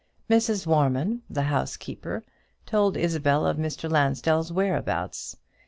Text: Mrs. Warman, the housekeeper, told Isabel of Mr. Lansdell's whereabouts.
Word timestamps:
Mrs. 0.27 0.65
Warman, 0.65 1.21
the 1.29 1.43
housekeeper, 1.43 2.23
told 2.65 2.97
Isabel 2.97 3.45
of 3.45 3.57
Mr. 3.57 3.87
Lansdell's 3.87 4.51
whereabouts. 4.51 5.37